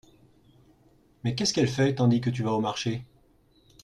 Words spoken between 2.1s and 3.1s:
que tu vas au marché?